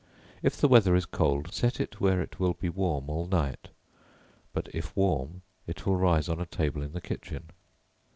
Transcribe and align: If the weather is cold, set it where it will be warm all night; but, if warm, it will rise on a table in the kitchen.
If 0.41 0.57
the 0.57 0.67
weather 0.67 0.95
is 0.95 1.05
cold, 1.05 1.53
set 1.53 1.79
it 1.79 2.01
where 2.01 2.21
it 2.21 2.39
will 2.39 2.55
be 2.55 2.69
warm 2.69 3.07
all 3.07 3.27
night; 3.27 3.67
but, 4.51 4.67
if 4.73 4.97
warm, 4.97 5.43
it 5.67 5.85
will 5.85 5.95
rise 5.95 6.27
on 6.27 6.41
a 6.41 6.45
table 6.47 6.81
in 6.81 6.93
the 6.93 7.01
kitchen. 7.01 7.51